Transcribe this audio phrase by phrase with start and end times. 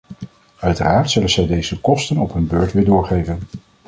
[0.59, 3.39] Uiteraard zullen zij deze kosten op hun beurt weer doorgeven.